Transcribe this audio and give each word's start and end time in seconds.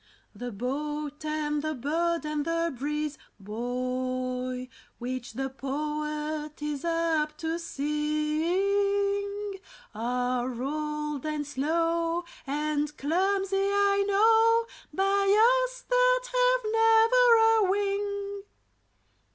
The 0.33 0.51
boat, 0.51 1.23
and 1.25 1.61
the 1.61 1.75
bird, 1.75 2.25
and 2.25 2.43
the 2.43 2.73
breeze, 2.75 3.19
boy, 3.39 4.67
Which 4.97 5.33
the 5.33 5.47
poet 5.51 6.59
is 6.59 6.83
apt 6.83 7.41
to 7.41 7.59
sing, 7.59 8.49
Are 9.93 10.59
old 10.63 11.23
and 11.23 11.45
slow 11.45 12.25
and 12.47 12.97
clumsy, 12.97 13.57
I 13.57 14.03
know, 14.07 14.65
By 14.91 15.65
us 15.67 15.81
that 15.87 17.61
have 17.61 17.61
never 17.61 17.67
a 17.67 17.69
wing. 17.69 18.41